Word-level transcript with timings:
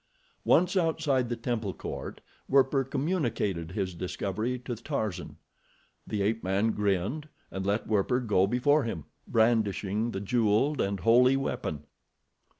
Once 0.45 0.75
outside 0.75 1.29
the 1.29 1.35
temple 1.35 1.75
court, 1.75 2.21
Werper 2.49 2.83
communicated 2.83 3.73
his 3.73 3.93
discovery 3.93 4.57
to 4.57 4.73
Tarzan. 4.75 5.37
The 6.07 6.23
ape 6.23 6.43
man 6.43 6.71
grinned, 6.71 7.29
and 7.51 7.67
let 7.67 7.85
Werper 7.85 8.19
go 8.21 8.47
before 8.47 8.81
him, 8.83 9.03
brandishing 9.27 10.09
the 10.09 10.19
jeweled 10.19 10.81
and 10.81 11.01
holy 11.01 11.37
weapon. 11.37 11.83